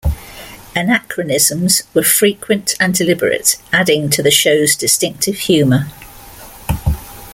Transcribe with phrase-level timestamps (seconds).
[0.75, 5.91] Anachronisms were frequent and deliberate, adding to the show's distinctive humour.